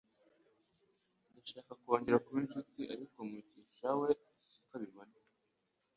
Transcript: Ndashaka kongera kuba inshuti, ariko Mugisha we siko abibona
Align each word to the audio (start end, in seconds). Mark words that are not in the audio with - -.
Ndashaka 1.29 1.71
kongera 1.81 2.23
kuba 2.25 2.39
inshuti, 2.43 2.79
ariko 2.93 3.17
Mugisha 3.29 3.89
we 3.99 4.09
siko 4.51 4.71
abibona 4.77 5.17